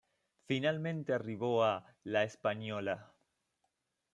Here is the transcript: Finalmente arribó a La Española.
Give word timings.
Finalmente 0.47 1.13
arribó 1.13 1.63
a 1.63 1.85
La 2.05 2.23
Española. 2.23 3.13